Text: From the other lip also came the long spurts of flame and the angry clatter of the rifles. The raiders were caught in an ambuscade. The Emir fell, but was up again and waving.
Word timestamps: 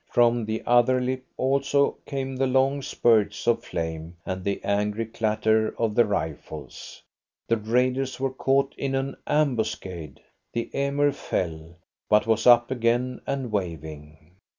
From 0.11 0.45
the 0.47 0.63
other 0.65 0.99
lip 0.99 1.23
also 1.37 1.91
came 2.07 2.35
the 2.35 2.47
long 2.47 2.81
spurts 2.81 3.45
of 3.47 3.63
flame 3.63 4.17
and 4.25 4.43
the 4.43 4.59
angry 4.63 5.05
clatter 5.05 5.75
of 5.77 5.93
the 5.93 6.05
rifles. 6.05 7.03
The 7.47 7.57
raiders 7.57 8.19
were 8.19 8.33
caught 8.33 8.73
in 8.79 8.95
an 8.95 9.15
ambuscade. 9.27 10.19
The 10.53 10.71
Emir 10.73 11.11
fell, 11.11 11.75
but 12.09 12.25
was 12.25 12.47
up 12.47 12.71
again 12.71 13.21
and 13.27 13.51
waving. 13.51 14.31